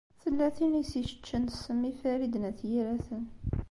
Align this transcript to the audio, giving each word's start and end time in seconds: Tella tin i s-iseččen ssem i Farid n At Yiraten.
Tella 0.21 0.47
tin 0.57 0.73
i 0.81 0.83
s-iseččen 0.89 1.43
ssem 1.53 1.79
i 1.91 1.93
Farid 1.99 2.35
n 2.37 2.47
At 2.49 2.59
Yiraten. 2.69 3.23